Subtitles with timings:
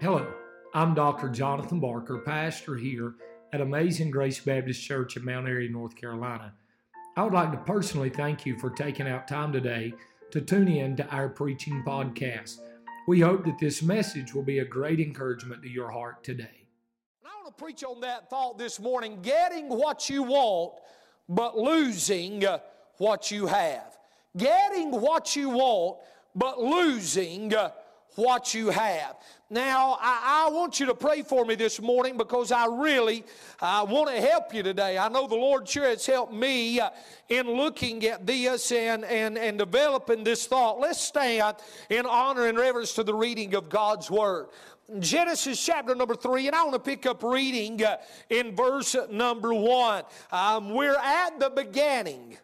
[0.00, 0.32] Hello,
[0.74, 1.28] I'm Dr.
[1.28, 3.14] Jonathan Barker, pastor here
[3.52, 6.54] at Amazing Grace Baptist Church in Mount Airy, North Carolina.
[7.16, 9.92] I would like to personally thank you for taking out time today
[10.30, 12.58] to tune in to our preaching podcast.
[13.08, 16.68] We hope that this message will be a great encouragement to your heart today.
[17.26, 20.74] I want to preach on that thought this morning getting what you want,
[21.28, 22.58] but losing uh,
[22.98, 23.98] what you have.
[24.36, 25.98] Getting what you want,
[26.36, 27.72] but losing uh,
[28.18, 29.16] what you have.
[29.48, 33.24] Now, I, I, want you to pray for me this morning because I really
[33.60, 34.98] uh, want to help you today.
[34.98, 36.90] I know the Lord sure has helped me uh,
[37.28, 40.80] in looking at this and, and, and developing this thought.
[40.80, 41.56] Let's stand
[41.88, 44.48] in honor and reverence to the reading of God's Word.
[44.98, 47.98] Genesis chapter number three, and I want to pick up reading uh,
[48.30, 50.02] in verse number one.
[50.32, 52.36] Um, we're at the beginning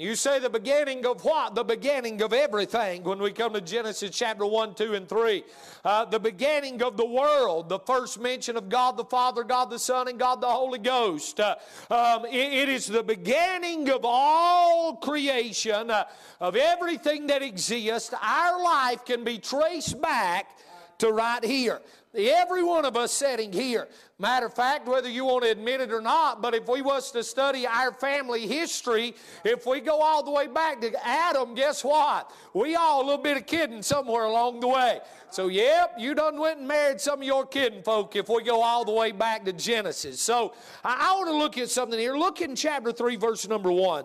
[0.00, 1.54] you say the beginning of what?
[1.54, 5.44] The beginning of everything when we come to Genesis chapter 1, 2, and 3.
[5.84, 9.78] Uh, the beginning of the world, the first mention of God the Father, God the
[9.78, 11.38] Son, and God the Holy Ghost.
[11.38, 11.56] Uh,
[11.90, 16.04] um, it, it is the beginning of all creation, uh,
[16.40, 18.14] of everything that exists.
[18.22, 20.56] Our life can be traced back
[21.00, 21.80] to right here.
[22.12, 23.86] Every one of us sitting here.
[24.18, 27.12] Matter of fact, whether you want to admit it or not, but if we was
[27.12, 31.84] to study our family history, if we go all the way back to Adam, guess
[31.84, 32.32] what?
[32.52, 35.00] We all a little bit of kidding somewhere along the way.
[35.30, 38.60] So, yep, you done went and married some of your kidding folk if we go
[38.60, 40.20] all the way back to Genesis.
[40.20, 42.16] So, I, I want to look at something here.
[42.16, 44.04] Look in chapter 3, verse number 1.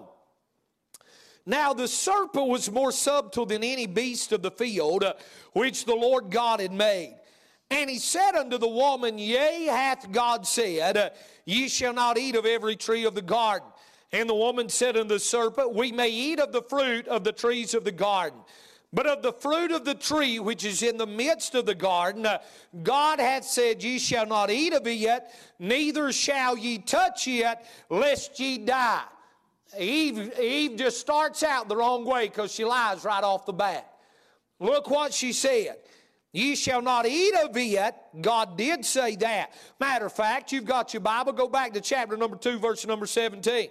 [1.45, 5.13] Now the serpent was more subtle than any beast of the field uh,
[5.53, 7.15] which the Lord God had made.
[7.69, 11.13] And he said unto the woman, Yea, hath God said,
[11.45, 13.67] Ye shall not eat of every tree of the garden.
[14.11, 17.31] And the woman said unto the serpent, We may eat of the fruit of the
[17.31, 18.39] trees of the garden.
[18.93, 22.25] But of the fruit of the tree which is in the midst of the garden,
[22.81, 27.57] God hath said, Ye shall not eat of it, yet, neither shall ye touch it,
[27.89, 29.03] lest ye die.
[29.80, 33.89] Eve, Eve just starts out the wrong way because she lies right off the bat.
[34.59, 35.77] Look what she said.
[36.31, 37.95] Ye shall not eat of it.
[38.19, 39.53] God did say that.
[39.80, 41.31] Matter of fact, you've got your Bible.
[41.31, 43.69] Go back to chapter number 2, verse number 17.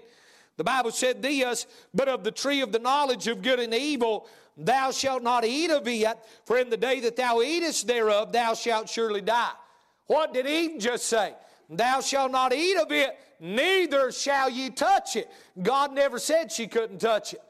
[0.56, 4.26] The Bible said this, but of the tree of the knowledge of good and evil,
[4.56, 8.54] thou shalt not eat of it, for in the day that thou eatest thereof, thou
[8.54, 9.50] shalt surely die.
[10.06, 11.34] What did Eve just say?
[11.70, 15.30] Thou shalt not eat of it, neither shall ye touch it.
[15.62, 17.42] God never said she couldn't touch it.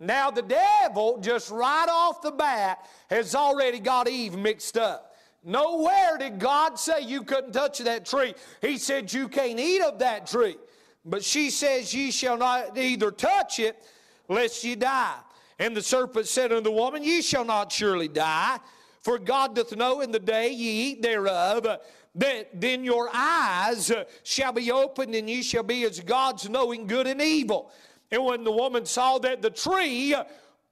[0.00, 5.14] Now, the devil, just right off the bat, has already got Eve mixed up.
[5.44, 8.34] Nowhere did God say you couldn't touch that tree.
[8.60, 10.56] He said you can't eat of that tree.
[11.04, 13.84] But she says, Ye shall not either touch it,
[14.28, 15.16] lest ye die.
[15.58, 18.58] And the serpent said unto the woman, Ye shall not surely die,
[19.00, 21.66] for God doth know in the day ye eat thereof
[22.14, 26.86] that then your eyes uh, shall be opened, and ye shall be as gods, knowing
[26.86, 27.70] good and evil.
[28.10, 30.24] And when the woman saw that the tree uh,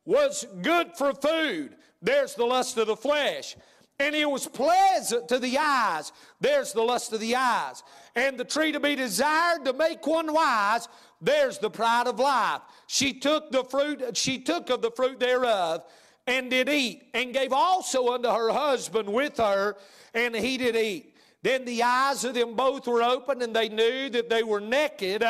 [0.04, 3.56] was good for food, there's the lust of the flesh.
[3.98, 7.82] And it was pleasant to the eyes, there's the lust of the eyes.
[8.14, 10.88] And the tree to be desired to make one wise,
[11.20, 12.62] there's the pride of life.
[12.86, 15.84] She took the fruit, she took of the fruit thereof,
[16.26, 19.76] and did eat, and gave also unto her husband with her,
[20.14, 21.11] and he did eat.
[21.42, 25.24] Then the eyes of them both were opened, and they knew that they were naked.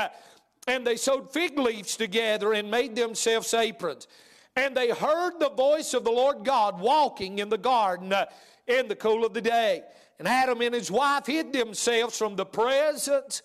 [0.66, 4.06] And they sewed fig leaves together and made themselves aprons.
[4.54, 8.26] And they heard the voice of the Lord God walking in the garden uh,
[8.66, 9.82] in the cool of the day.
[10.18, 13.42] And Adam and his wife hid themselves from the presence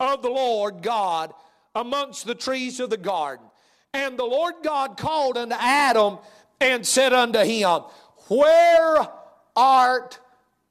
[0.00, 1.32] of the Lord God
[1.74, 3.46] amongst the trees of the garden.
[3.94, 6.18] And the Lord God called unto Adam
[6.60, 7.82] and said unto him,
[8.28, 9.08] Where
[9.56, 10.18] art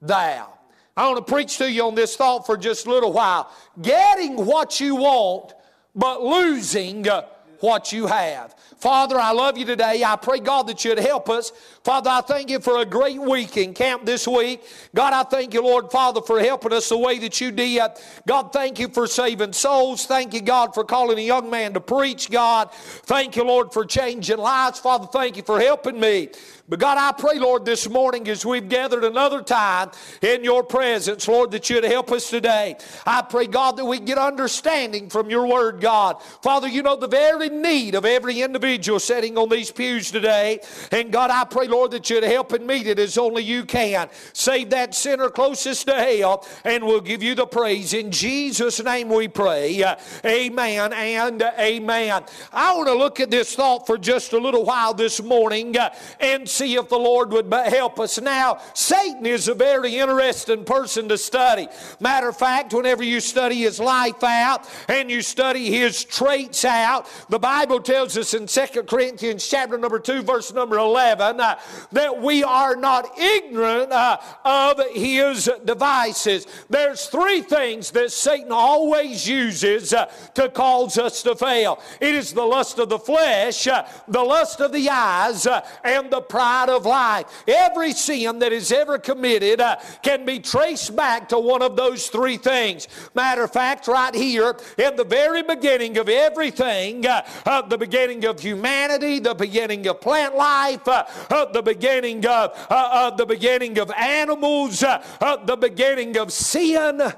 [0.00, 0.57] thou?
[0.98, 3.52] I want to preach to you on this thought for just a little while.
[3.80, 5.54] Getting what you want
[5.94, 7.22] but losing uh,
[7.60, 8.56] what you have.
[8.78, 10.02] Father, I love you today.
[10.04, 11.52] I pray, God, that you'd help us.
[11.84, 14.64] Father, I thank you for a great week in camp this week.
[14.92, 17.82] God, I thank you, Lord, Father, for helping us the way that you did.
[18.26, 20.04] God, thank you for saving souls.
[20.04, 22.72] Thank you, God, for calling a young man to preach, God.
[22.72, 24.80] Thank you, Lord, for changing lives.
[24.80, 26.28] Father, thank you for helping me.
[26.68, 31.26] But God, I pray, Lord, this morning as we've gathered another time in your presence,
[31.26, 32.76] Lord, that you'd help us today.
[33.06, 36.22] I pray, God, that we get understanding from your word, God.
[36.42, 40.60] Father, you know the very need of every individual sitting on these pews today.
[40.92, 44.10] And God, I pray, Lord, that you'd help and meet it as only you can.
[44.34, 47.94] Save that sinner closest to hell, and we'll give you the praise.
[47.94, 49.82] In Jesus' name we pray.
[50.22, 52.24] amen and amen.
[52.52, 55.74] I want to look at this thought for just a little while this morning
[56.20, 58.20] and see if the Lord would help us.
[58.20, 61.68] Now, Satan is a very interesting person to study.
[62.00, 67.06] Matter of fact, whenever you study his life out and you study his traits out,
[67.28, 71.58] the Bible tells us in 2 Corinthians chapter number 2, verse number 11, uh,
[71.92, 76.46] that we are not ignorant uh, of his devices.
[76.68, 81.80] There's three things that Satan always uses uh, to cause us to fail.
[82.00, 86.10] It is the lust of the flesh, uh, the lust of the eyes, uh, and
[86.10, 87.26] the pride of life.
[87.46, 92.08] Every sin that is ever committed uh, can be traced back to one of those
[92.08, 92.88] three things.
[93.14, 98.24] Matter of fact, right here in the very beginning of everything, uh, uh, the beginning
[98.24, 103.78] of humanity, the beginning of plant life, uh, uh, the beginning of uh, the beginning
[103.78, 107.12] of animals, the beginning of sin.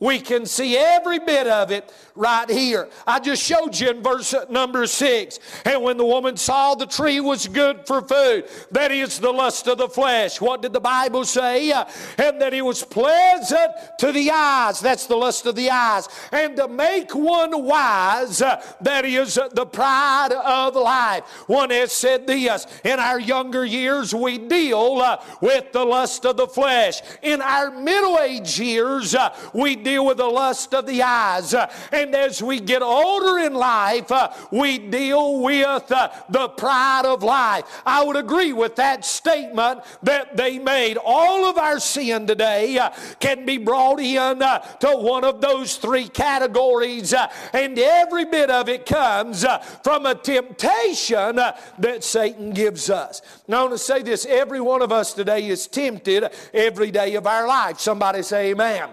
[0.00, 2.88] We can see every bit of it right here.
[3.04, 5.40] I just showed you in verse number six.
[5.64, 9.66] And when the woman saw the tree was good for food, that is the lust
[9.66, 10.40] of the flesh.
[10.40, 11.72] What did the Bible say?
[11.72, 14.78] And that it was pleasant to the eyes.
[14.78, 16.08] That's the lust of the eyes.
[16.30, 21.24] And to make one wise, that is the pride of life.
[21.48, 26.36] One has said this in our younger years, we deal uh, with the lust of
[26.36, 27.00] the flesh.
[27.22, 31.54] In our middle age years, uh, we deal with the lust of the eyes.
[31.92, 37.22] And as we get older in life, uh, we deal with uh, the pride of
[37.22, 37.64] life.
[37.86, 40.98] I would agree with that statement that they made.
[41.02, 46.08] All of our sin today uh, can be brought in to one of those three
[46.08, 47.14] categories,
[47.52, 49.44] and every bit of it comes
[49.82, 53.22] from a temptation that Satan gives us.
[53.46, 57.14] Now, I want to say this every one of us today is tempted every day
[57.14, 57.80] of our life.
[57.80, 58.88] Somebody say, Amen.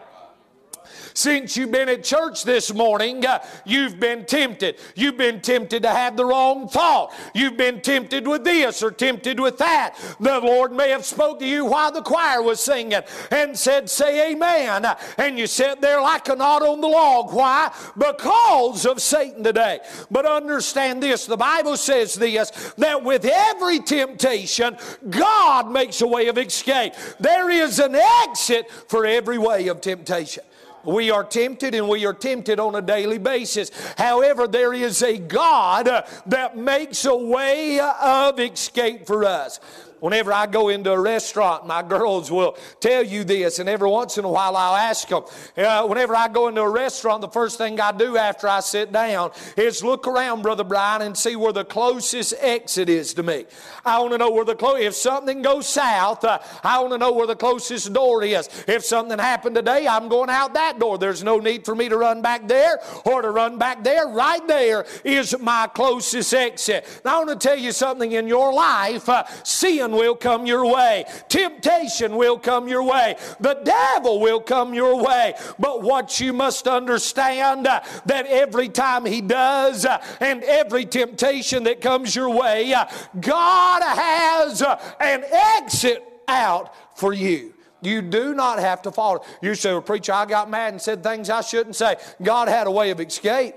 [1.15, 4.75] Since you've been at church this morning, uh, you've been tempted.
[4.95, 7.13] You've been tempted to have the wrong thought.
[7.33, 9.95] You've been tempted with this or tempted with that.
[10.19, 13.01] The Lord may have spoke to you while the choir was singing
[13.31, 14.85] and said, say amen.
[15.17, 17.31] And you sat there like a knot on the log.
[17.33, 17.73] Why?
[17.97, 19.79] Because of Satan today.
[20.11, 24.75] But understand this, the Bible says this, that with every temptation,
[25.09, 26.93] God makes a way of escape.
[27.21, 30.43] There is an exit for every way of temptation.
[30.85, 33.71] We are tempted and we are tempted on a daily basis.
[33.97, 35.85] However, there is a God
[36.25, 39.59] that makes a way of escape for us.
[40.05, 44.19] Whenever I go into a restaurant, my girls will tell you this, and every once
[44.19, 45.23] in a while I'll ask them.
[45.57, 48.91] Uh, whenever I go into a restaurant, the first thing I do after I sit
[48.91, 53.45] down is look around, Brother Brian, and see where the closest exit is to me.
[53.83, 54.79] I want to know where the close.
[54.79, 58.47] If something goes south, uh, I want to know where the closest door is.
[58.67, 60.99] If something happened today, I'm going out that door.
[60.99, 64.07] There's no need for me to run back there or to run back there.
[64.07, 67.01] Right there is my closest exit.
[67.03, 69.09] Now I want to tell you something in your life.
[69.09, 74.73] Uh, sin will come your way, temptation will come your way, the devil will come
[74.73, 75.33] your way.
[75.59, 81.63] But what you must understand uh, that every time he does uh, and every temptation
[81.63, 82.85] that comes your way, uh,
[83.19, 87.53] God has uh, an exit out for you.
[87.81, 89.23] You do not have to follow.
[89.41, 91.97] You say, well, preacher, I got mad and said things I shouldn't say.
[92.21, 93.55] God had a way of escape.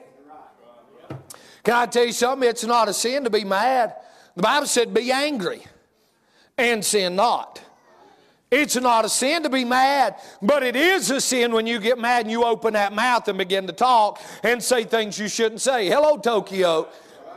[1.64, 2.48] Can I tell you something?
[2.48, 3.94] It's not a sin to be mad.
[4.36, 5.62] The Bible said, be angry
[6.58, 7.62] and sin not.
[8.50, 11.98] It's not a sin to be mad, but it is a sin when you get
[11.98, 15.60] mad and you open that mouth and begin to talk and say things you shouldn't
[15.60, 15.86] say.
[15.86, 16.88] Hello, Tokyo.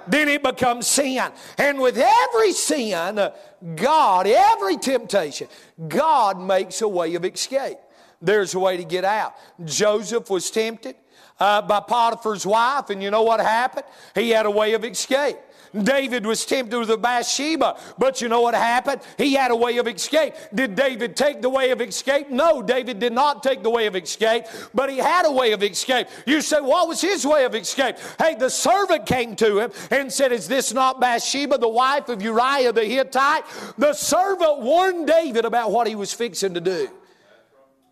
[0.08, 1.30] Then it becomes sin.
[1.58, 3.30] And with every sin,
[3.76, 5.48] God, every temptation,
[5.88, 7.78] God makes a way of escape.
[8.22, 9.36] There's a way to get out.
[9.66, 10.96] Joseph was tempted
[11.40, 13.86] uh, by Potiphar's wife, and you know what happened?
[14.16, 15.38] He had a way of escape.
[15.84, 19.02] David was tempted with Bathsheba, but you know what happened?
[19.18, 20.34] He had a way of escape.
[20.54, 22.30] Did David take the way of escape?
[22.30, 25.64] No, David did not take the way of escape, but he had a way of
[25.64, 26.08] escape.
[26.26, 27.98] You say, what was his way of escape?
[28.20, 32.22] Hey, the servant came to him and said, Is this not Bathsheba, the wife of
[32.22, 33.44] Uriah the Hittite?
[33.78, 36.90] The servant warned David about what he was fixing to do.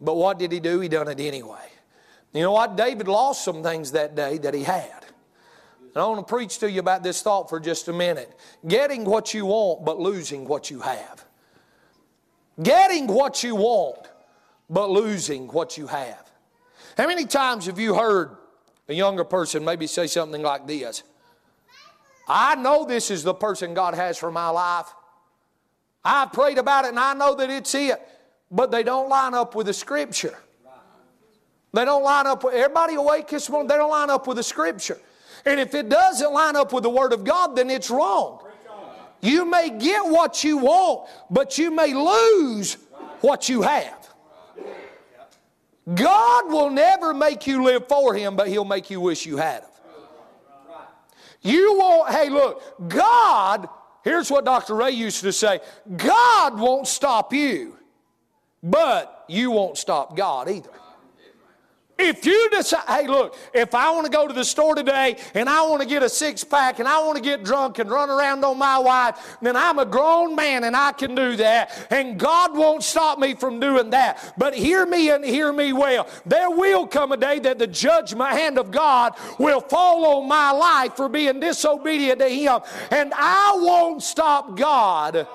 [0.02, 0.80] But what did he do?
[0.80, 1.68] He done it anyway.
[2.34, 2.76] You know what?
[2.76, 5.06] David lost some things that day that he had.
[5.96, 8.32] And I want to preach to you about this thought for just a minute.
[8.68, 11.26] Getting what you want, but losing what you have.
[12.62, 14.08] Getting what you want,
[14.70, 16.30] but losing what you have.
[16.98, 18.36] How many times have you heard
[18.88, 21.04] a younger person maybe say something like this?
[22.28, 24.94] I know this is the person God has for my life.
[26.06, 28.00] I've prayed about it and I know that it's it,
[28.52, 30.38] but they don't line up with the scripture.
[31.74, 34.44] They don't line up with everybody awake this morning, they don't line up with the
[34.44, 35.00] scripture.
[35.46, 38.44] And if it doesn't line up with the Word of God, then it's wrong.
[39.22, 42.78] You may get what you want, but you may lose
[43.22, 43.96] what you have.
[45.94, 49.64] God will never make you live for Him, but He'll make you wish you had
[49.64, 49.70] Him.
[51.42, 53.70] You won't, hey, look, God,
[54.04, 54.76] here's what Dr.
[54.76, 55.62] Ray used to say
[55.96, 57.78] God won't stop you,
[58.62, 60.70] but you won't stop God either.
[62.00, 65.50] If you decide, hey, look, if I want to go to the store today and
[65.50, 68.10] I want to get a six pack and I want to get drunk and run
[68.10, 71.88] around on my wife, then I'm a grown man and I can do that.
[71.90, 74.34] And God won't stop me from doing that.
[74.38, 76.08] But hear me and hear me well.
[76.26, 80.52] There will come a day that the judgment hand of God will fall on my
[80.52, 82.62] life for being disobedient to Him.
[82.92, 85.28] And I won't stop God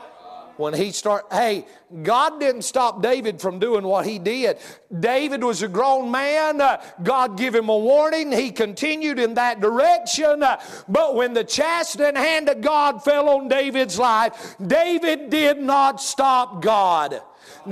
[0.57, 1.67] when he start hey
[2.03, 4.59] god didn't stop david from doing what he did.
[5.01, 6.61] David was a grown man.
[6.61, 8.33] Uh, god gave him a warning.
[8.33, 10.43] He continued in that direction.
[10.43, 16.01] Uh, but when the chastening hand of god fell on david's life david did not
[16.01, 17.23] stop god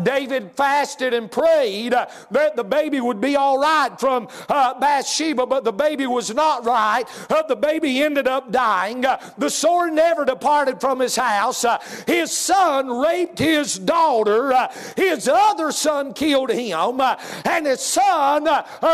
[0.02, 5.64] David fasted and prayed that the baby would be all right from uh, Bathsheba, but
[5.64, 7.04] the baby was not right.
[7.30, 9.04] Uh, the baby ended up dying.
[9.04, 11.64] Uh, the sword never departed from his house.
[12.06, 14.68] His son raped his daughter.
[14.96, 17.00] His other son killed him.
[17.44, 18.48] and his son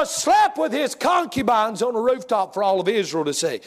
[0.04, 3.60] slept with his concubines on the rooftop for all of Israel to see.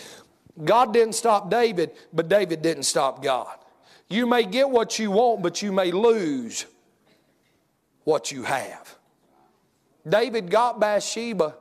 [0.64, 3.58] God didn't stop David, but David didn't stop God.
[4.10, 6.66] You may get what you want, but you may lose
[8.04, 8.96] what you have.
[10.08, 11.56] David got Bathsheba.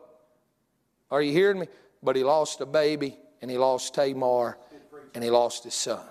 [1.11, 1.67] Are you hearing me?
[2.03, 4.57] But he lost a baby, and he lost Tamar,
[5.15, 6.05] and he lost his son.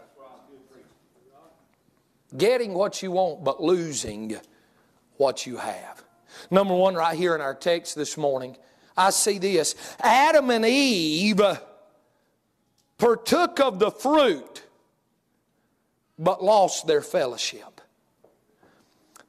[2.38, 4.38] Getting what you want, but losing
[5.18, 6.04] what you have.
[6.52, 8.56] Number one, right here in our text this morning,
[8.96, 11.42] I see this Adam and Eve
[13.00, 14.64] partook of the fruit,
[16.20, 17.79] but lost their fellowship.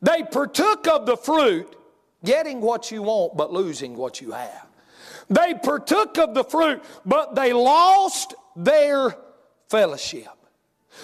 [0.02, 1.76] They partook of the fruit,
[2.24, 4.66] getting what you want, but losing what you have.
[5.28, 9.16] They partook of the fruit, but they lost their
[9.68, 10.28] fellowship.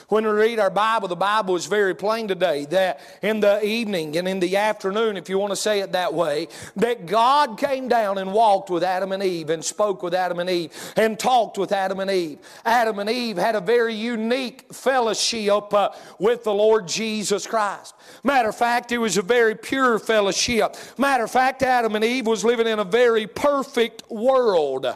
[0.09, 4.17] When we read our Bible, the Bible is very plain today that in the evening
[4.17, 7.89] and in the afternoon, if you want to say it that way, that God came
[7.89, 11.59] down and walked with Adam and Eve and spoke with Adam and Eve and talked
[11.59, 12.39] with Adam and Eve.
[12.65, 17.95] Adam and Eve had a very unique fellowship uh, with the Lord Jesus Christ.
[18.23, 20.77] Matter of fact, it was a very pure fellowship.
[20.99, 24.87] Matter of fact, Adam and Eve was living in a very perfect world.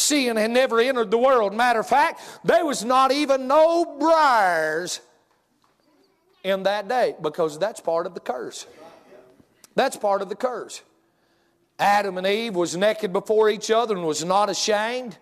[0.00, 1.54] Sin had never entered the world.
[1.54, 5.00] Matter of fact, there was not even no briars
[6.42, 8.66] in that day because that's part of the curse.
[9.74, 10.82] That's part of the curse.
[11.78, 15.18] Adam and Eve was naked before each other and was not ashamed.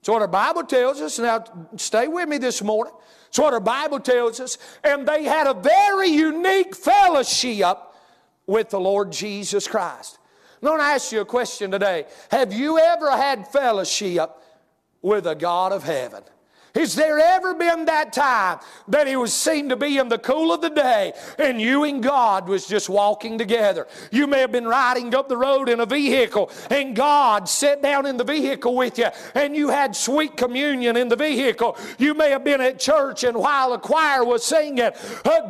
[0.00, 1.18] That's what our Bible tells us.
[1.18, 1.44] Now,
[1.76, 2.92] stay with me this morning.
[3.26, 4.58] That's what our Bible tells us.
[4.84, 7.78] And they had a very unique fellowship
[8.46, 10.18] with the Lord Jesus Christ.
[10.64, 12.06] I'm going to ask you a question today.
[12.30, 14.30] Have you ever had fellowship
[15.02, 16.22] with a God of heaven?
[16.74, 20.52] Has there ever been that time that it was seen to be in the cool
[20.52, 23.86] of the day and you and God was just walking together?
[24.10, 28.06] You may have been riding up the road in a vehicle and God sat down
[28.06, 31.76] in the vehicle with you and you had sweet communion in the vehicle.
[31.96, 34.90] You may have been at church and while the choir was singing,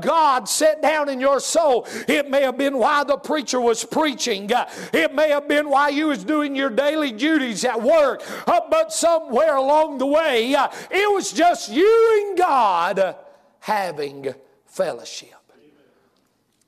[0.02, 1.86] God sat down in your soul.
[2.06, 4.50] It may have been while the preacher was preaching.
[4.92, 8.22] It may have been while you was doing your daily duties at work.
[8.46, 13.16] Uh, but somewhere along the way, uh, it was just you and God
[13.60, 14.34] having
[14.66, 15.30] fellowship.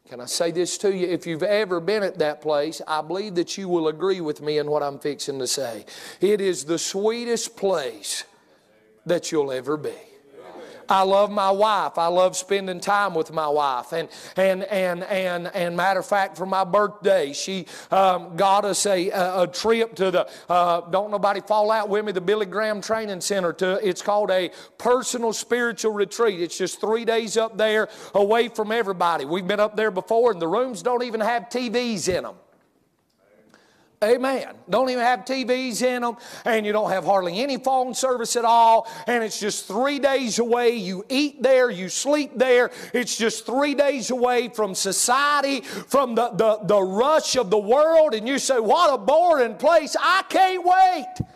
[0.09, 1.09] Can I say this to you?
[1.09, 4.59] If you've ever been at that place, I believe that you will agree with me
[4.59, 5.85] in what I'm fixing to say.
[6.21, 8.23] It is the sweetest place
[9.05, 9.95] that you'll ever be.
[10.89, 11.99] I love my wife.
[11.99, 13.93] I love spending time with my wife.
[13.93, 18.87] And and and and and matter of fact, for my birthday, she um, got us
[18.87, 20.29] a, a trip to the.
[20.49, 22.13] Uh, don't nobody fall out with me.
[22.13, 23.53] The Billy Graham Training Center.
[23.55, 26.41] To it's called a personal spiritual retreat.
[26.41, 29.25] It's just three days up there, away from everybody.
[29.25, 32.37] We've been up there before, and the rooms don't even have TVs in them.
[34.05, 34.55] Amen.
[34.69, 38.45] Don't even have TVs in them, and you don't have hardly any phone service at
[38.45, 40.77] all, and it's just three days away.
[40.77, 42.71] You eat there, you sleep there.
[42.93, 48.13] It's just three days away from society, from the, the, the rush of the world,
[48.13, 49.97] and you say, What a boring place.
[49.99, 51.27] I can't wait.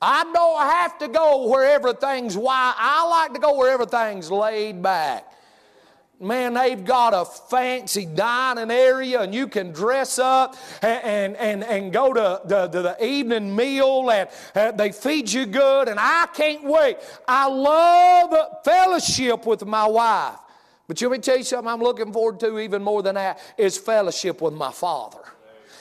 [0.00, 2.74] I don't have to go where everything's why.
[2.76, 5.27] I like to go where everything's laid back.
[6.20, 11.92] Man, they've got a fancy dining area and you can dress up and, and, and,
[11.92, 15.86] go to the, to the evening meal and uh, they feed you good.
[15.86, 16.96] And I can't wait.
[17.28, 20.38] I love fellowship with my wife.
[20.88, 23.78] But let me tell you something I'm looking forward to even more than that is
[23.78, 25.20] fellowship with my father.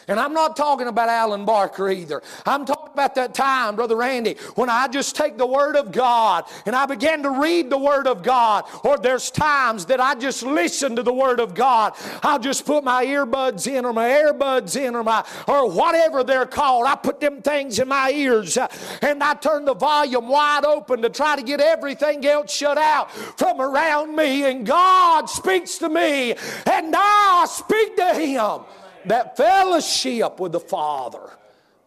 [0.10, 2.24] And I'm not talking about Alan Barker either.
[2.46, 6.46] I'm talking about that time, Brother Randy, when I just take the Word of God
[6.66, 8.64] and I begin to read the Word of God.
[8.86, 11.94] Or there's times that I just listen to the Word of God.
[12.24, 16.46] I'll just put my earbuds in or my earbuds in or my or whatever they're
[16.46, 16.88] called.
[16.88, 18.70] I put them things in my ears uh,
[19.02, 23.12] and I turn the volume wide open to try to get everything else shut out
[23.12, 24.46] from around me.
[24.46, 26.32] And God speaks to me
[26.66, 31.30] and I speak to Him that fellowship with the Father,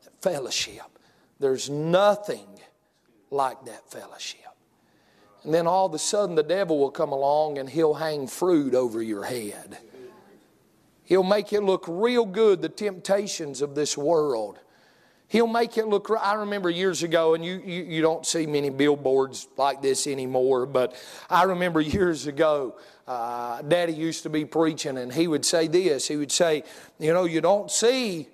[0.05, 0.99] that fellowship.
[1.39, 2.47] There's nothing
[3.31, 4.41] like that fellowship.
[5.45, 8.75] And then all of a sudden the devil will come along and he'll hang fruit
[8.75, 9.79] over your head.
[11.05, 14.59] He'll make it look real good, the temptations of this world.
[15.27, 16.11] He'll make it look.
[16.21, 20.67] I remember years ago, and you, you, you, don't see many billboards like this anymore,
[20.67, 20.95] but
[21.29, 22.77] I remember years ago,
[23.11, 26.07] uh, Daddy used to be preaching, and he would say this.
[26.07, 26.63] He would say,
[27.01, 28.29] "You know, you don't see,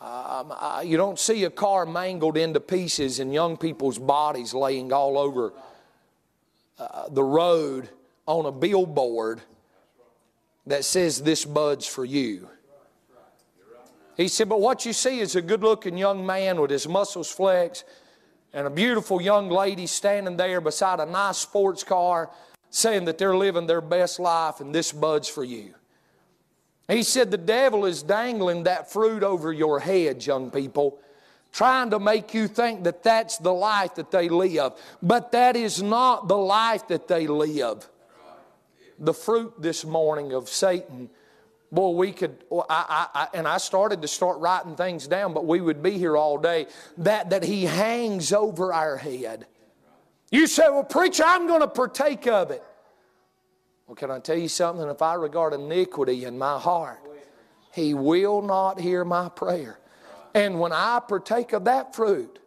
[0.00, 4.90] um, uh, you don't see a car mangled into pieces and young people's bodies laying
[4.90, 5.52] all over
[6.78, 7.90] uh, the road
[8.24, 9.42] on a billboard
[10.66, 12.48] that says this bud's for you."
[14.16, 17.30] He said, But what you see is a good looking young man with his muscles
[17.30, 17.84] flexed
[18.54, 22.30] and a beautiful young lady standing there beside a nice sports car
[22.70, 25.74] saying that they're living their best life and this bud's for you.
[26.88, 30.98] He said, The devil is dangling that fruit over your heads, young people,
[31.52, 34.72] trying to make you think that that's the life that they live.
[35.02, 37.88] But that is not the life that they live.
[38.98, 41.10] The fruit this morning of Satan
[41.72, 45.60] Boy, we could, I, I, and I started to start writing things down, but we
[45.60, 46.66] would be here all day.
[46.98, 49.46] That, that He hangs over our head.
[50.36, 52.62] You say, well, preacher, I'm going to partake of it.
[53.86, 54.86] Well, can I tell you something?
[54.86, 56.98] If I regard iniquity in my heart,
[57.72, 59.78] He will not hear my prayer.
[60.34, 62.38] And when I partake of that fruit,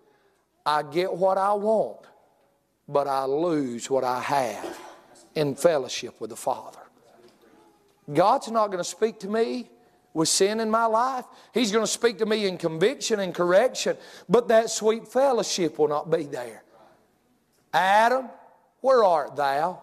[0.68, 2.02] I get what I want,
[2.88, 4.80] but I lose what I have
[5.34, 6.82] in fellowship with the Father.
[8.14, 9.68] God's not going to speak to me
[10.14, 11.26] with sin in my life.
[11.56, 13.98] He's going to speak to me in conviction and correction,
[14.30, 16.62] but that sweet fellowship will not be there.
[17.74, 18.30] Adam,
[18.82, 19.82] where art thou?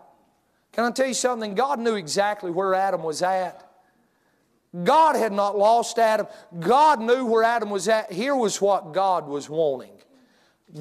[0.73, 1.55] Can I tell you something?
[1.55, 3.63] God knew exactly where Adam was at.
[4.85, 6.27] God had not lost Adam.
[6.59, 8.13] God knew where Adam was at.
[8.13, 9.97] Here was what God was wanting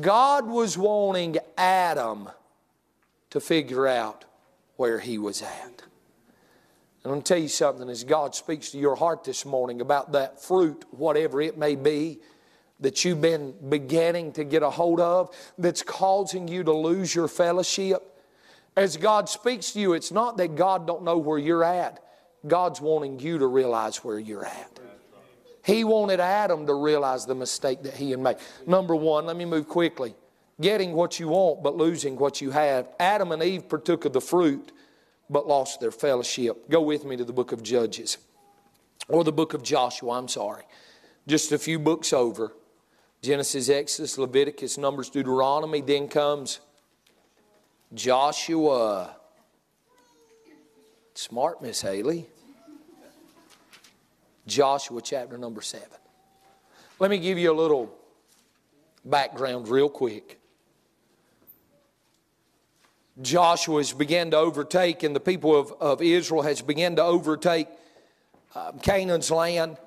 [0.01, 2.29] God was wanting Adam
[3.29, 4.25] to figure out
[4.77, 5.83] where he was at.
[5.83, 5.83] And
[7.05, 10.13] I'm going to tell you something as God speaks to your heart this morning about
[10.13, 12.19] that fruit, whatever it may be,
[12.79, 17.27] that you've been beginning to get a hold of, that's causing you to lose your
[17.27, 18.03] fellowship.
[18.75, 22.03] As God speaks to you, it's not that God don't know where you're at.
[22.45, 24.79] God's wanting you to realize where you're at.
[25.63, 28.35] He wanted Adam to realize the mistake that he had made.
[28.67, 30.13] Number one, let me move quickly.
[30.61, 32.87] Getting what you want, but losing what you have.
[32.99, 34.71] Adam and Eve partook of the fruit
[35.29, 36.69] but lost their fellowship.
[36.69, 38.17] Go with me to the book of Judges,
[39.07, 40.63] or the book of Joshua, I'm sorry.
[41.27, 42.53] Just a few books over
[43.25, 45.81] Genesis, Exodus, Leviticus, Numbers, Deuteronomy.
[45.81, 46.59] Then comes
[47.91, 49.15] Joshua.
[51.15, 52.27] Smart, Miss Haley.
[54.45, 55.87] Joshua chapter number 7.
[56.99, 57.91] Let me give you a little
[59.03, 60.39] background real quick.
[63.23, 67.69] Joshua has begun to overtake, and the people of, of Israel has begun to overtake
[68.53, 69.77] um, Canaan's land.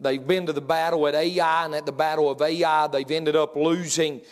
[0.00, 3.36] They've been to the battle at Ai, and at the battle of Ai, they've ended
[3.36, 4.22] up losing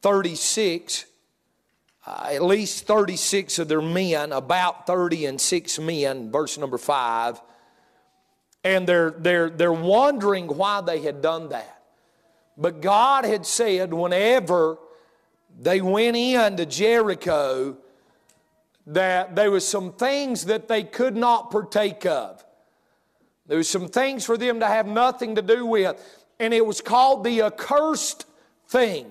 [0.00, 1.04] 36,
[2.06, 7.40] uh, at least 36 of their men, about 30 and 6 men, verse number 5.
[8.64, 11.82] And they're, they're, they're wondering why they had done that.
[12.56, 14.78] But God had said, whenever
[15.60, 17.76] they went into Jericho,
[18.86, 22.44] that there was some things that they could not partake of.
[23.48, 26.00] There was some things for them to have nothing to do with.
[26.38, 28.26] And it was called the accursed
[28.68, 29.06] thing.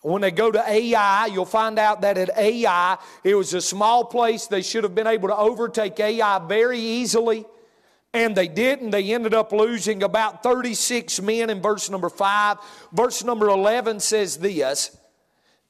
[0.00, 4.04] When they go to Ai, you'll find out that at Ai, it was a small
[4.04, 4.46] place.
[4.46, 7.44] They should have been able to overtake Ai very easily.
[8.14, 8.90] And they didn't.
[8.90, 12.56] They ended up losing about 36 men in verse number 5.
[12.92, 14.96] Verse number 11 says this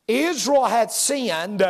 [0.06, 1.62] Israel had sinned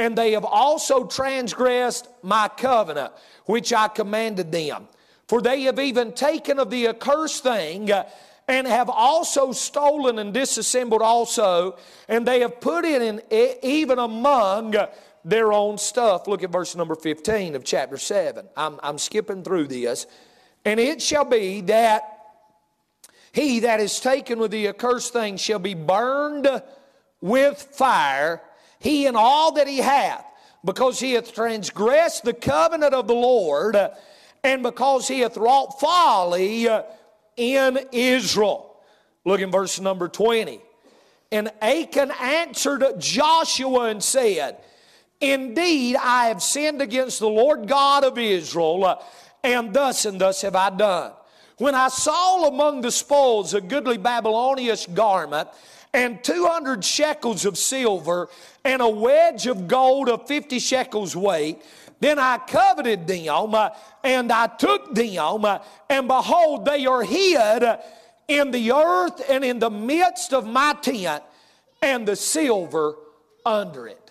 [0.00, 3.12] and they have also transgressed my covenant,
[3.44, 4.88] which I commanded them.
[5.28, 7.90] For they have even taken of the accursed thing,
[8.48, 11.76] and have also stolen and disassembled also,
[12.08, 13.20] and they have put it in
[13.62, 14.74] even among
[15.22, 16.26] their own stuff.
[16.26, 18.48] Look at verse number 15 of chapter 7.
[18.56, 20.06] I'm, I'm skipping through this.
[20.64, 22.02] And it shall be that
[23.32, 26.48] he that is taken with the accursed thing shall be burned
[27.20, 28.40] with fire,
[28.80, 30.24] he and all that he hath,
[30.64, 33.76] because he hath transgressed the covenant of the Lord,
[34.42, 36.66] and because he hath wrought folly
[37.36, 38.76] in Israel.
[39.24, 40.60] Look in verse number 20.
[41.30, 44.56] And Achan answered Joshua and said,
[45.20, 49.02] Indeed, I have sinned against the Lord God of Israel,
[49.44, 51.12] and thus and thus have I done.
[51.58, 55.50] When I saw among the spoils a goodly Babylonian garment,
[55.92, 58.28] and 200 shekels of silver,
[58.64, 61.62] and a wedge of gold of 50 shekels weight,
[62.00, 63.70] then I coveted them, uh,
[64.02, 67.62] and I took them, uh, and behold, they are hid
[68.28, 71.22] in the earth and in the midst of my tent,
[71.82, 72.94] and the silver
[73.44, 74.10] under it.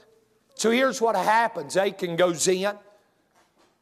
[0.55, 2.73] So here's what happens Achan goes in.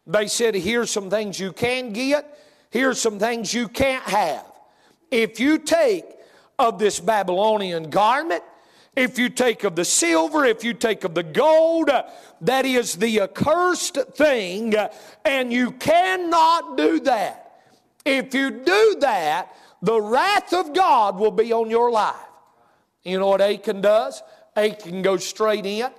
[0.06, 2.38] They said, Here's some things you can get,
[2.70, 4.46] here's some things you can't have.
[5.10, 6.06] If you take
[6.60, 8.44] of this Babylonian garment,
[8.96, 11.92] if you take of the silver, if you take of the gold,
[12.42, 14.74] that is the accursed thing,
[15.24, 17.62] and you cannot do that.
[18.06, 22.16] If you do that, the wrath of God will be on your life.
[23.04, 24.24] You know what Achan does?
[24.56, 25.92] Achan goes straight in.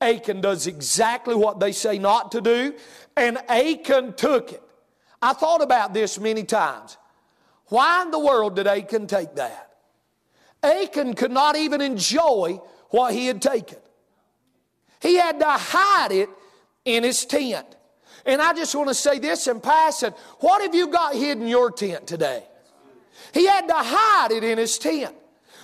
[0.00, 2.74] Achan does exactly what they say not to do,
[3.16, 4.62] and Achan took it.
[5.20, 6.96] I thought about this many times.
[7.66, 9.75] Why in the world did Achan take that?
[10.66, 13.78] Achan could not even enjoy what he had taken.
[15.00, 16.28] He had to hide it
[16.84, 17.66] in his tent.
[18.24, 21.46] And I just want to say this in passing what have you got hid in
[21.46, 22.44] your tent today?
[23.32, 25.14] He had to hide it in his tent.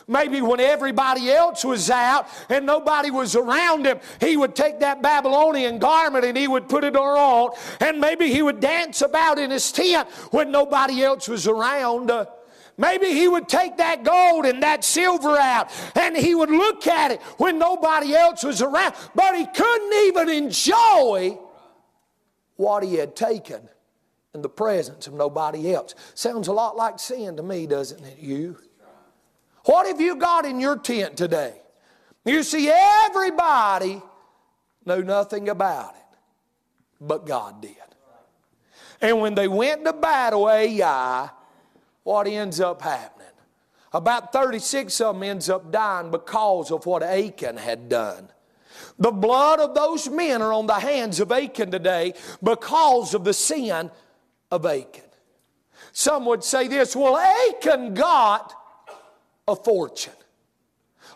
[0.09, 5.01] Maybe when everybody else was out and nobody was around him, he would take that
[5.01, 9.51] Babylonian garment and he would put it on, and maybe he would dance about in
[9.51, 12.11] his tent when nobody else was around.
[12.11, 12.27] Uh,
[12.77, 17.11] maybe he would take that gold and that silver out and he would look at
[17.11, 21.39] it when nobody else was around, but he couldn't even enjoy
[22.57, 23.69] what he had taken
[24.35, 25.95] in the presence of nobody else.
[26.15, 28.57] Sounds a lot like sin to me, doesn't it, you?
[29.65, 31.55] What have you got in your tent today?
[32.25, 34.01] You see, everybody
[34.85, 36.19] knew nothing about it,
[37.01, 37.77] but God did.
[39.01, 41.29] And when they went to battle Ai,
[42.03, 43.27] what ends up happening?
[43.93, 48.29] About 36 of them ends up dying because of what Achan had done.
[48.99, 53.35] The blood of those men are on the hands of Achan today because of the
[53.35, 53.91] sin
[54.51, 55.03] of Achan.
[55.93, 58.55] Some would say this well, Achan got
[59.47, 60.15] a fortune.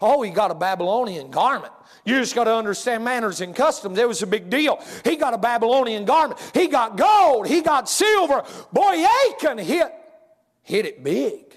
[0.03, 1.73] Oh, he got a Babylonian garment.
[2.05, 3.99] You just got to understand manners and customs.
[3.99, 4.81] It was a big deal.
[5.03, 6.39] He got a Babylonian garment.
[6.55, 7.49] He got gold.
[7.49, 8.45] He got silver.
[8.73, 9.93] Boy, Achan hit,
[10.67, 11.57] hit it big.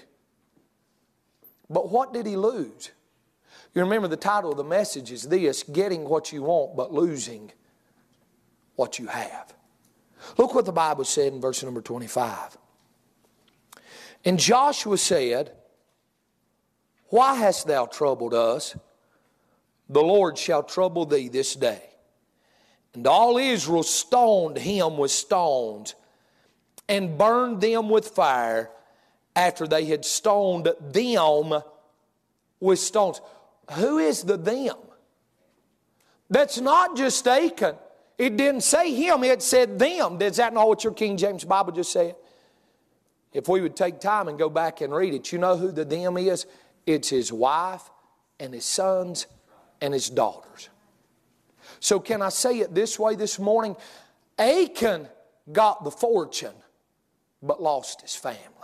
[1.68, 2.90] But what did he lose?
[3.74, 7.50] You remember the title of the message is this Getting What You Want, but Losing
[8.76, 9.52] What You Have.
[10.38, 12.56] Look what the Bible said in verse number 25.
[14.24, 15.52] And Joshua said,
[17.08, 18.76] why hast thou troubled us?
[19.88, 21.82] The Lord shall trouble thee this day.
[22.94, 25.96] And all Israel stoned him with stones
[26.88, 28.70] and burned them with fire
[29.36, 31.62] after they had stoned them
[32.60, 33.20] with stones.
[33.72, 34.76] Who is the them?
[36.28, 37.76] That's not just Achan.
[38.18, 40.18] It didn't say him, it said them.
[40.18, 42.16] Does that not what your King James Bible just said?
[43.32, 45.84] If we would take time and go back and read it, you know who the
[45.84, 46.46] them is?
[46.86, 47.88] It's his wife
[48.38, 49.26] and his sons
[49.80, 50.68] and his daughters.
[51.78, 53.76] So, can I say it this way this morning?
[54.38, 55.08] Achan
[55.52, 56.54] got the fortune,
[57.42, 58.59] but lost his family.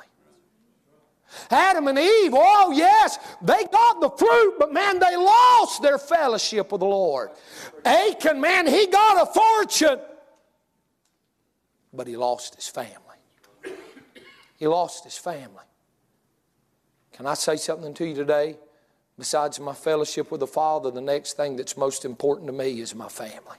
[1.51, 6.72] Adam and Eve, oh yes, they got the fruit, but man, they lost their fellowship
[6.72, 7.31] with the Lord.
[7.85, 10.01] Achan, man, he got a fortune,
[11.92, 12.94] but he lost his family.
[14.59, 15.64] He lost his family.
[17.12, 18.57] Can I say something to you today?
[19.18, 22.94] Besides my fellowship with the Father, the next thing that's most important to me is
[22.94, 23.57] my family.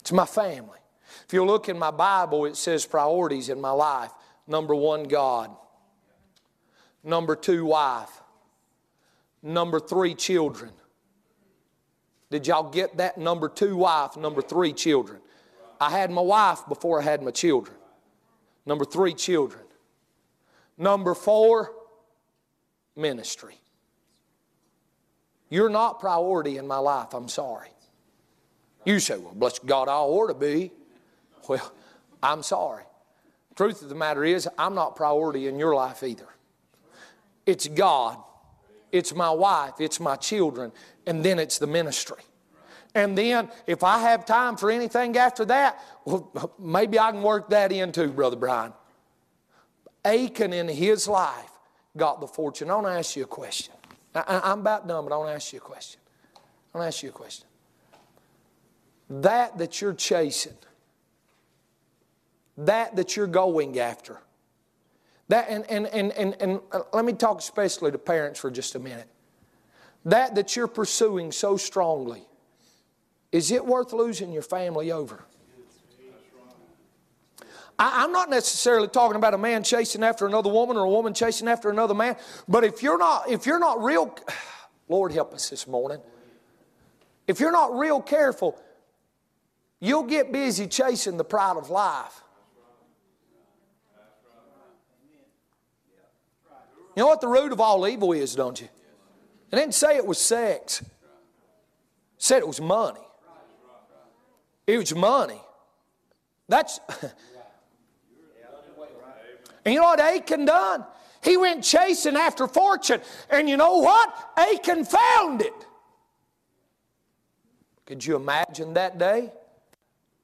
[0.00, 0.78] It's my family.
[1.26, 4.10] If you look in my Bible, it says priorities in my life.
[4.46, 5.50] Number one, God.
[7.04, 8.10] Number two, wife.
[9.42, 10.70] Number three, children.
[12.30, 13.18] Did y'all get that?
[13.18, 15.20] Number two wife, number three children.
[15.80, 17.76] I had my wife before I had my children.
[18.64, 19.64] Number three, children.
[20.78, 21.72] Number four,
[22.96, 23.56] ministry.
[25.50, 27.68] You're not priority in my life, I'm sorry.
[28.86, 30.72] You say, well, bless God, I ought to be.
[31.48, 31.72] Well,
[32.22, 32.84] I'm sorry.
[33.56, 36.28] Truth of the matter is, I'm not priority in your life either.
[37.46, 38.18] It's God,
[38.90, 40.72] it's my wife, it's my children,
[41.06, 42.22] and then it's the ministry.
[42.94, 47.48] And then, if I have time for anything after that, well, maybe I can work
[47.50, 48.72] that in too, Brother Brian.
[50.04, 51.50] Achan in his life
[51.96, 52.70] got the fortune.
[52.70, 53.74] I want to ask you a question.
[54.14, 56.00] I, am about done, but I want to ask you a question.
[56.74, 57.46] I want to ask you a question.
[59.08, 60.56] That that you're chasing,
[62.58, 64.20] that that you're going after,
[65.32, 68.74] that, and, and, and, and, and uh, let me talk especially to parents for just
[68.74, 69.08] a minute.
[70.04, 72.22] That that you're pursuing so strongly,
[73.30, 75.24] is it worth losing your family over?
[77.78, 81.14] I, am not necessarily talking about a man chasing after another woman or a woman
[81.14, 82.16] chasing after another man,
[82.46, 84.14] but if you're not, if you're not real,
[84.88, 85.98] Lord help us this morning.
[87.26, 88.60] If you're not real careful,
[89.80, 92.21] you'll get busy chasing the pride of life.
[96.96, 98.68] You know what the root of all evil is, don't you?
[99.50, 100.80] It didn't say it was sex.
[100.80, 100.88] It
[102.18, 103.00] said it was money.
[104.66, 105.40] It was money.
[106.48, 106.80] That's
[109.64, 110.84] And you know what Achan done?
[111.22, 113.00] He went chasing after fortune.
[113.30, 114.32] And you know what?
[114.36, 115.66] Achan found it.
[117.86, 119.32] Could you imagine that day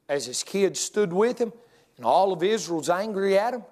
[0.08, 1.52] as his kids stood with him
[1.96, 3.64] and all of Israel's angry at him?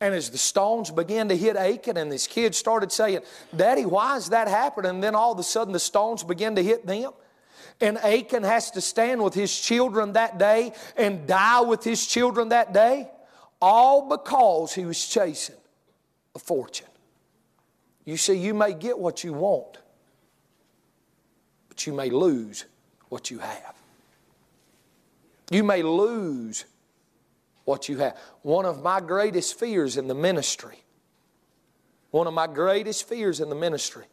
[0.00, 3.20] And as the stones began to hit Achan, and his kids started saying,
[3.54, 4.90] Daddy, why is that happening?
[4.92, 7.12] And then all of a sudden the stones began to hit them.
[7.82, 12.48] And Achan has to stand with his children that day and die with his children
[12.48, 13.10] that day.
[13.60, 15.56] All because he was chasing
[16.34, 16.86] a fortune.
[18.06, 19.78] You see, you may get what you want,
[21.68, 22.64] but you may lose
[23.10, 23.74] what you have.
[25.50, 26.64] You may lose
[27.70, 28.18] what you have.
[28.42, 30.82] One of my greatest fears in the ministry,
[32.10, 34.06] one of my greatest fears in the ministry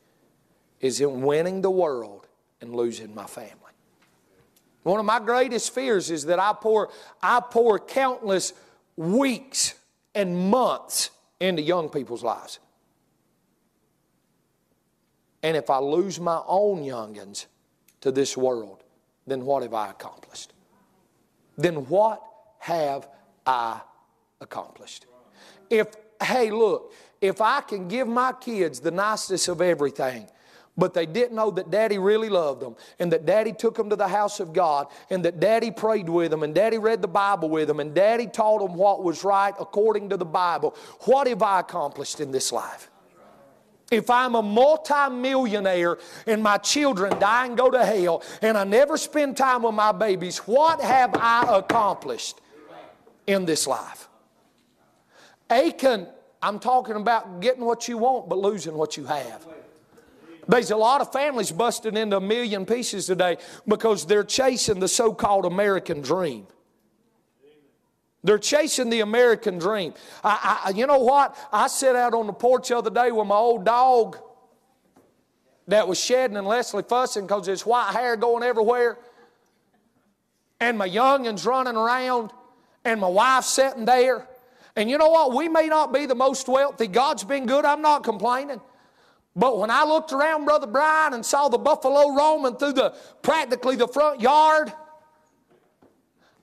[0.79, 2.27] is in winning the world
[2.61, 3.55] and losing my family.
[4.83, 8.53] One of my greatest fears is that I pour, I pour countless
[8.95, 9.73] weeks
[10.13, 12.59] and months into young people's lives.
[15.41, 17.47] And if I lose my own youngins
[18.01, 18.83] to this world,
[19.25, 20.53] then what have I accomplished?
[21.57, 22.21] Then what
[22.59, 23.09] have
[23.47, 23.81] I
[24.41, 25.05] accomplished?
[25.69, 25.87] If,
[26.21, 30.27] hey, look, if I can give my kids the nicest of everything,
[30.77, 33.95] but they didn't know that daddy really loved them and that daddy took them to
[33.95, 37.49] the house of God and that daddy prayed with them and daddy read the Bible
[37.49, 40.75] with them and daddy taught them what was right according to the Bible.
[41.05, 42.91] What have I accomplished in this life?
[43.89, 48.97] If I'm a multimillionaire and my children die and go to hell and I never
[48.97, 52.39] spend time with my babies, what have I accomplished
[53.27, 54.07] in this life?
[55.49, 56.07] Achan,
[56.41, 59.45] I'm talking about getting what you want but losing what you have.
[60.47, 63.37] There's a lot of families busted into a million pieces today
[63.67, 66.47] because they're chasing the so called American dream.
[68.23, 69.93] They're chasing the American dream.
[70.23, 71.35] I, I, you know what?
[71.51, 74.17] I sat out on the porch the other day with my old dog
[75.67, 78.97] that was shedding and Leslie fussing because his white hair going everywhere.
[80.59, 82.31] And my youngins running around.
[82.87, 84.25] And my wife sitting there.
[84.77, 85.35] And you know what?
[85.35, 86.87] We may not be the most wealthy.
[86.87, 87.65] God's been good.
[87.65, 88.61] I'm not complaining.
[89.35, 93.75] But when I looked around, Brother Brian, and saw the buffalo roaming through the practically
[93.75, 94.71] the front yard,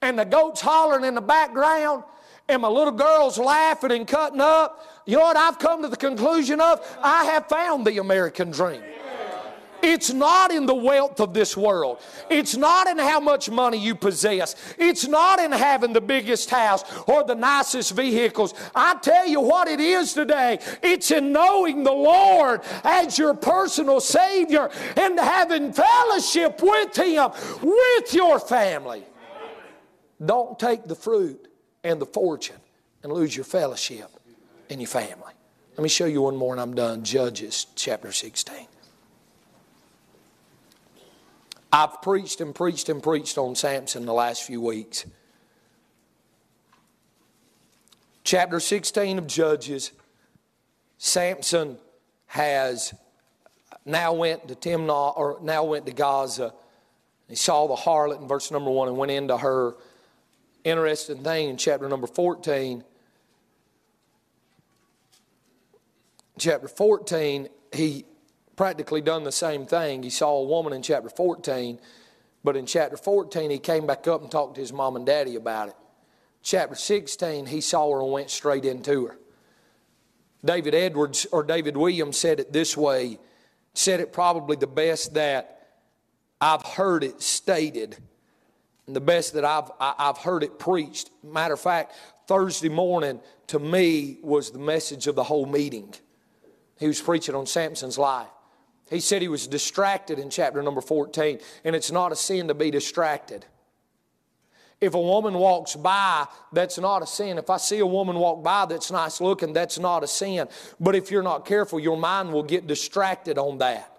[0.02, 2.04] and the goats hollering in the background,
[2.46, 5.96] and my little girls laughing and cutting up, you know what I've come to the
[5.96, 6.87] conclusion of?
[7.02, 8.83] I have found the American dream.
[9.86, 12.00] It's not in the wealth of this world.
[12.30, 14.56] It's not in how much money you possess.
[14.78, 18.54] It's not in having the biggest house or the nicest vehicles.
[18.74, 20.58] I tell you what it is today.
[20.82, 28.14] It's in knowing the Lord as your personal Savior and having fellowship with Him, with
[28.14, 29.04] your family.
[30.24, 31.46] Don't take the fruit
[31.82, 32.56] and the fortune
[33.02, 34.10] and lose your fellowship
[34.70, 35.34] and your family.
[35.76, 37.04] Let me show you one more and I'm done.
[37.04, 38.68] Judges chapter 16.
[41.74, 45.06] I've preached and preached and preached on Samson the last few weeks.
[48.22, 49.90] Chapter 16 of Judges,
[50.98, 51.76] Samson
[52.26, 52.94] has
[53.84, 56.54] now went to Timnah or now went to Gaza
[57.28, 59.74] He saw the harlot in verse number one and went into her.
[60.62, 62.84] Interesting thing in chapter number 14.
[66.38, 68.04] Chapter 14, he
[68.56, 70.02] practically done the same thing.
[70.02, 71.78] He saw a woman in chapter 14,
[72.42, 75.36] but in chapter 14, he came back up and talked to his mom and daddy
[75.36, 75.76] about it.
[76.42, 79.18] Chapter 16, he saw her and went straight into her.
[80.44, 83.18] David Edwards or David Williams said it this way,
[83.72, 85.54] said it probably the best that
[86.40, 87.96] I've heard it stated,
[88.86, 91.08] and the best that I've, I've heard it preached.
[91.22, 91.94] Matter of fact,
[92.26, 95.94] Thursday morning to me was the message of the whole meeting.
[96.78, 98.28] He was preaching on Samson's life.
[98.90, 102.54] He said he was distracted in chapter number 14, and it's not a sin to
[102.54, 103.44] be distracted.
[104.80, 107.38] If a woman walks by, that's not a sin.
[107.38, 110.48] If I see a woman walk by that's nice looking, that's not a sin.
[110.78, 113.90] But if you're not careful, your mind will get distracted on that.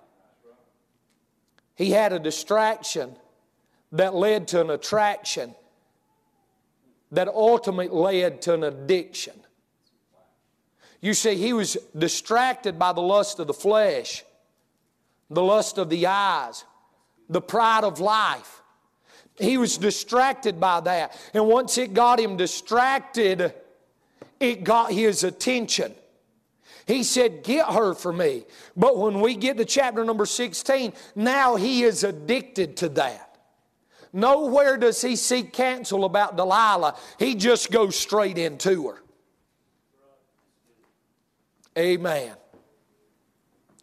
[1.73, 3.15] He had a distraction
[3.91, 5.55] that led to an attraction
[7.11, 9.33] that ultimately led to an addiction.
[11.01, 14.23] You see, he was distracted by the lust of the flesh
[15.29, 16.65] the lust of the eyes,
[17.29, 18.61] the pride of life.
[19.37, 21.17] He was distracted by that.
[21.33, 23.53] And once it got him distracted,
[24.39, 25.93] it got his attention.
[26.87, 28.45] He said, Get her for me.
[28.77, 33.37] But when we get to chapter number 16, now he is addicted to that.
[34.13, 39.03] Nowhere does he seek counsel about Delilah, he just goes straight into her.
[41.77, 42.33] Amen.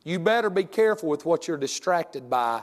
[0.05, 2.63] You better be careful with what you're distracted by.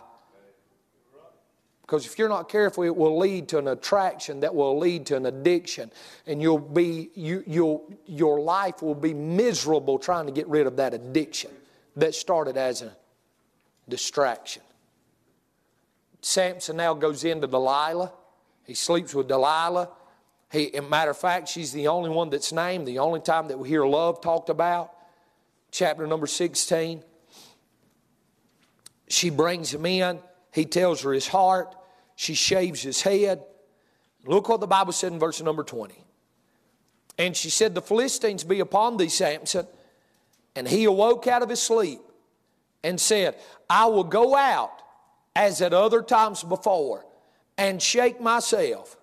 [1.82, 5.16] Because if you're not careful, it will lead to an attraction that will lead to
[5.16, 5.92] an addiction.
[6.28, 10.76] And you'll be, you, you'll, your life will be miserable trying to get rid of
[10.76, 11.50] that addiction
[11.96, 12.96] that started as a
[13.88, 14.62] distraction.
[16.22, 18.12] Samson now goes into Delilah.
[18.66, 19.90] He sleeps with Delilah.
[20.52, 23.68] He, matter of fact, she's the only one that's named, the only time that we
[23.68, 24.92] hear love talked about.
[25.72, 27.04] Chapter number 16.
[29.10, 30.20] She brings him in.
[30.54, 31.76] He tells her his heart.
[32.16, 33.44] She shaves his head.
[34.26, 35.96] Look what the Bible said in verse number 20.
[37.18, 39.68] And she said, The Philistines be upon thee, Samson.
[40.56, 42.02] And he awoke out of his sleep
[42.84, 43.36] and said,
[43.70, 44.82] I will go out
[45.36, 47.06] as at other times before
[47.58, 48.98] and shake myself.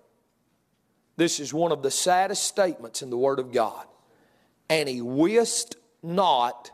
[1.15, 3.85] This is one of the saddest statements in the Word of God.
[4.69, 6.71] And he wist not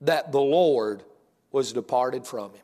[0.00, 1.04] that the Lord
[1.52, 2.62] was departed from him.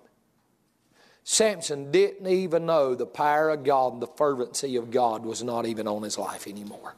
[1.25, 5.67] Samson didn't even know the power of God and the fervency of God was not
[5.67, 6.95] even on his life anymore.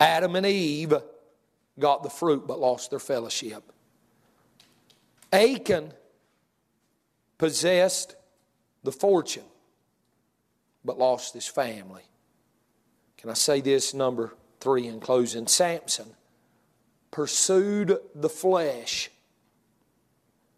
[0.00, 0.94] Adam and Eve
[1.78, 3.62] got the fruit but lost their fellowship.
[5.32, 5.92] Achan
[7.36, 8.16] possessed
[8.84, 9.44] the fortune
[10.84, 12.04] but lost his family.
[13.18, 15.46] Can I say this number three in closing?
[15.46, 16.06] Samson
[17.10, 19.10] pursued the flesh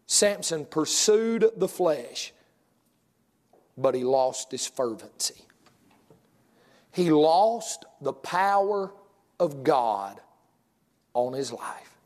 [0.07, 2.33] Samson pursued the flesh,
[3.77, 5.45] but he lost his fervency.
[6.91, 8.91] He lost the power
[9.39, 10.19] of God
[11.13, 11.97] on his life.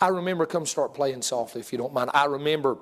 [0.00, 2.10] I remember, come start playing softly if you don't mind.
[2.14, 2.78] I remember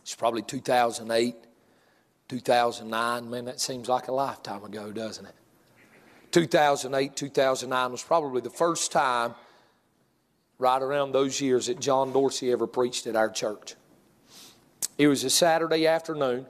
[0.00, 1.34] it's probably 2008,
[2.28, 3.30] 2009.
[3.30, 5.34] Man, that seems like a lifetime ago, doesn't it?
[6.30, 9.34] 2008, 2009 was probably the first time
[10.58, 13.74] right around those years that John Dorsey ever preached at our church.
[14.98, 16.46] It was a Saturday afternoon.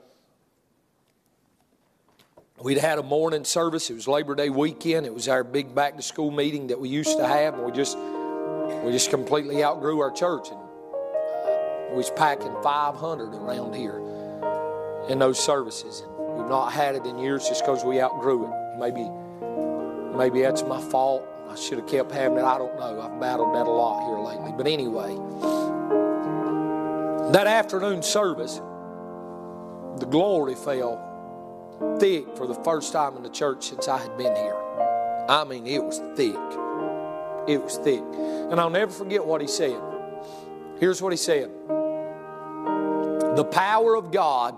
[2.61, 3.89] We'd had a morning service.
[3.89, 5.05] It was Labor Day weekend.
[5.05, 7.71] It was our big back to school meeting that we used to have, and we
[7.71, 7.97] just
[8.83, 14.01] we just completely outgrew our church, and uh, we was packing 500 around here
[15.07, 16.03] in those services.
[16.17, 18.79] We've not had it in years just because we outgrew it.
[18.79, 19.07] Maybe
[20.17, 21.27] maybe that's my fault.
[21.57, 22.43] Should have kept having it.
[22.43, 23.01] I don't know.
[23.01, 24.53] I've battled that a lot here lately.
[24.55, 25.15] But anyway,
[27.33, 28.61] that afternoon service,
[29.99, 31.03] the glory fell
[31.99, 34.55] thick for the first time in the church since I had been here.
[35.27, 36.35] I mean, it was thick.
[37.47, 38.03] It was thick.
[38.51, 39.81] And I'll never forget what he said.
[40.79, 41.49] Here's what he said
[43.35, 44.55] The power of God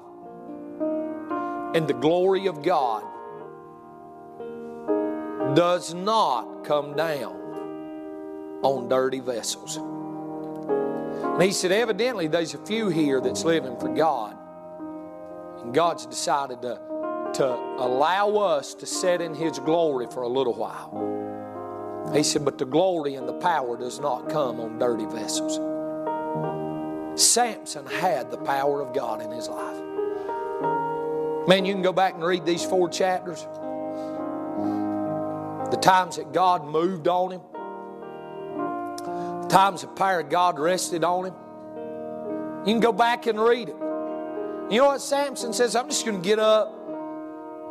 [1.76, 3.04] and the glory of God
[5.56, 9.78] does not come down on dirty vessels.
[9.78, 14.36] And he said, evidently, there's a few here that's living for God.
[15.62, 16.80] And God's decided to,
[17.36, 17.46] to
[17.78, 22.14] allow us to set in His glory for a little while.
[22.14, 25.60] He said, but the glory and the power does not come on dirty vessels.
[27.22, 29.78] Samson had the power of God in his life.
[31.48, 33.46] Man, you can go back and read these four chapters.
[35.72, 37.42] The times that God moved on him,
[39.42, 41.34] the times the power of God rested on him.
[42.66, 43.76] You can go back and read it.
[44.70, 45.76] You know what Samson says?
[45.76, 46.76] I'm just going to get up.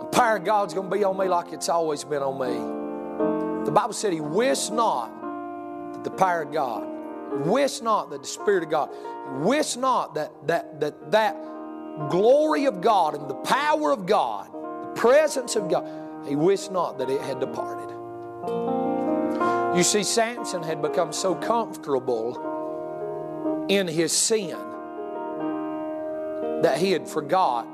[0.01, 3.65] The power of God's going to be on me like it's always been on me.
[3.65, 5.13] The Bible said he wist not
[5.93, 6.87] that the power of God,
[7.47, 8.91] wist not that the Spirit of God,
[9.41, 11.37] wist not that that that that
[12.11, 15.85] glory of God and the power of God, the presence of God,
[16.27, 17.95] he wist not that it had departed.
[19.77, 22.47] You see, Samson had become so comfortable
[23.69, 24.57] in his sin
[26.63, 27.67] that he had forgot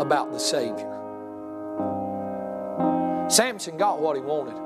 [0.00, 0.94] about the Savior.
[3.28, 4.56] Samson got what he wanted.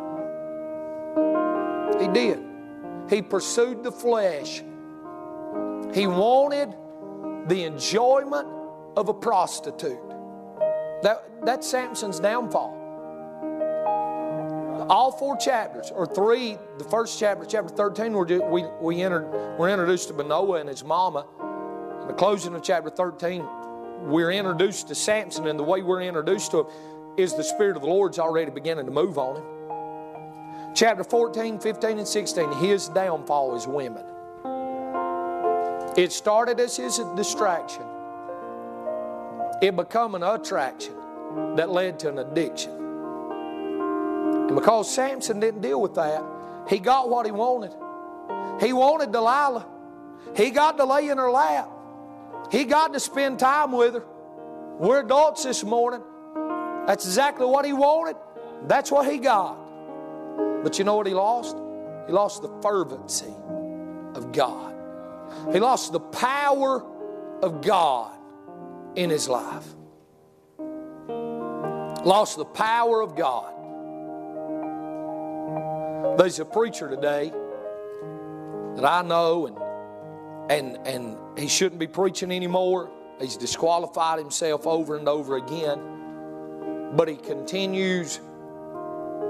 [2.01, 2.43] He did.
[3.11, 4.63] He pursued the flesh.
[5.93, 6.75] He wanted
[7.49, 8.49] the enjoyment
[8.97, 9.99] of a prostitute.
[11.03, 12.79] That, that's Samson's downfall.
[14.89, 19.29] All four chapters, or three, the first chapter, chapter 13, we're, we, we entered,
[19.59, 21.27] we're introduced to Manoah and his mama.
[22.03, 23.45] In the closing of chapter 13,
[24.03, 26.67] we're introduced to Samson, and the way we're introduced to him
[27.17, 30.75] is the Spirit of the Lord's already beginning to move on him.
[30.75, 34.05] Chapter 14, 15, and 16, his downfall is women.
[35.97, 37.83] It started as his distraction.
[39.63, 40.93] It became an attraction
[41.55, 42.73] that led to an addiction.
[42.73, 46.25] And because Samson didn't deal with that,
[46.69, 47.73] he got what he wanted.
[48.61, 49.65] He wanted Delilah.
[50.37, 51.71] He got to lay in her lap.
[52.51, 54.05] He got to spend time with her.
[54.81, 56.03] We're adults this morning.
[56.89, 58.17] That's exactly what he wanted.
[58.67, 59.57] That's what he got.
[60.65, 61.57] But you know what he lost?
[62.09, 63.33] He lost the fervency
[64.17, 64.75] of God.
[65.53, 66.85] He lost the power
[67.43, 68.19] of God
[68.97, 69.67] in his life.
[72.05, 73.53] Lost the power of God.
[76.19, 77.33] There's a preacher today
[78.77, 79.57] that I know and
[80.51, 82.91] and and he shouldn't be preaching anymore.
[83.21, 88.19] He's disqualified himself over and over again, but he continues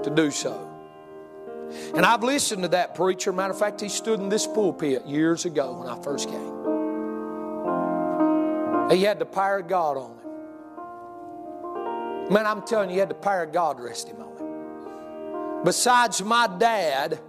[0.01, 0.69] to do so.
[1.95, 3.31] And I've listened to that preacher.
[3.31, 6.62] Matter of fact, he stood in this pulpit years ago when I first came.
[8.93, 10.17] He had the power of God on him.
[12.33, 15.63] Man, I'm telling you, he had the power of God resting on him.
[15.63, 17.19] Besides my dad,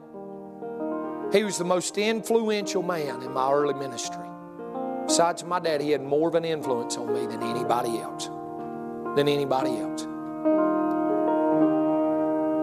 [1.33, 4.27] he was the most influential man in my early ministry.
[5.07, 8.27] Besides my dad, he had more of an influence on me than anybody else.
[9.17, 10.07] Than anybody else.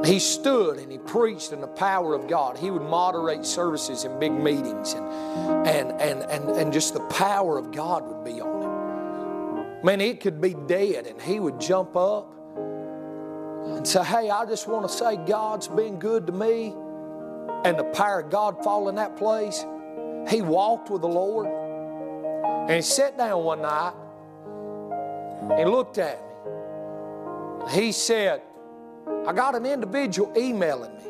[0.08, 2.58] He stood and he preached in the power of God.
[2.58, 5.06] He would moderate services in big meetings, and,
[5.68, 8.61] and, and, and, and just the power of God would be on him.
[9.84, 14.68] Man, it could be dead, and he would jump up and say, Hey, I just
[14.68, 16.76] want to say God's been good to me.
[17.64, 19.66] And the power of God fall in that place.
[20.30, 21.48] He walked with the Lord.
[21.48, 23.94] And he sat down one night
[25.58, 27.72] and looked at me.
[27.72, 28.42] He said,
[29.28, 31.04] I got an individual emailing me.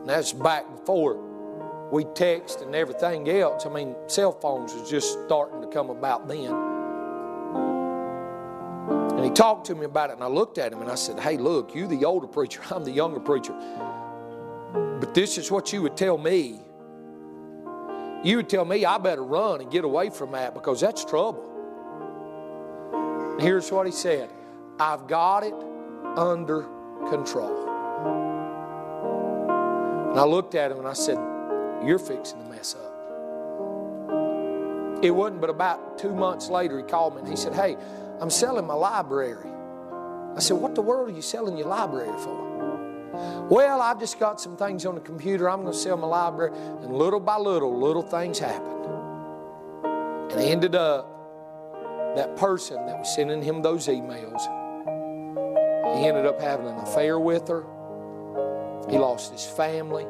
[0.00, 1.16] And that's back before
[1.92, 3.66] we text and everything else.
[3.66, 6.71] I mean, cell phones was just starting to come about then.
[9.22, 11.20] And he talked to me about it, and I looked at him and I said,
[11.20, 13.52] Hey, look, you the older preacher, I'm the younger preacher.
[14.72, 16.60] But this is what you would tell me.
[18.24, 21.44] You would tell me I better run and get away from that because that's trouble.
[23.38, 24.28] Here's what he said
[24.80, 25.54] I've got it
[26.16, 26.62] under
[27.08, 27.68] control.
[30.10, 31.16] And I looked at him and I said,
[31.86, 32.88] You're fixing to mess up.
[35.04, 37.76] It wasn't but about two months later he called me and he said, Hey,
[38.22, 39.50] I'm selling my library.
[40.36, 43.48] I said, What the world are you selling your library for?
[43.50, 45.50] Well, I've just got some things on the computer.
[45.50, 46.52] I'm going to sell my library.
[46.54, 48.86] And little by little, little things happened.
[50.30, 51.08] And ended up,
[52.14, 54.42] that person that was sending him those emails,
[55.98, 57.64] he ended up having an affair with her.
[58.88, 60.06] He lost his family,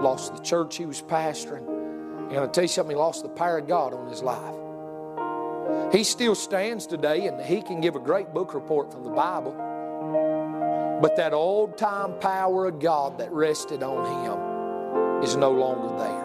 [0.00, 1.68] lost the church he was pastoring.
[2.30, 4.63] And I'll tell you something, he lost the power of God on his life.
[5.92, 9.52] He still stands today and he can give a great book report from the Bible.
[11.00, 16.24] But that old time power of God that rested on him is no longer there.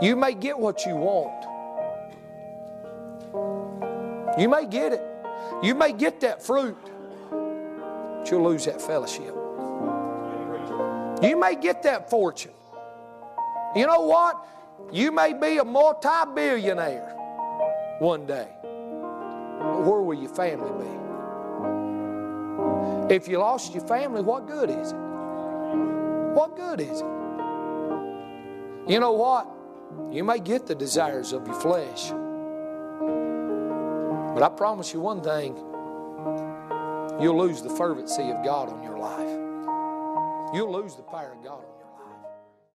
[0.00, 1.46] You may get what you want.
[4.38, 5.02] You may get it.
[5.62, 6.76] You may get that fruit,
[7.30, 9.34] but you'll lose that fellowship.
[11.22, 12.52] You may get that fortune.
[13.74, 14.46] You know what?
[14.92, 17.16] You may be a multi billionaire
[18.02, 18.48] one day.
[18.62, 20.90] Where will your family be?
[23.14, 24.96] If you lost your family, what good is it?
[26.34, 27.06] What good is it?
[28.90, 29.46] You know what?
[30.10, 32.10] You may get the desires of your flesh.
[34.34, 35.54] But I promise you one thing
[37.22, 39.30] you'll lose the fervency of God on your life.
[40.52, 41.71] You'll lose the power of God on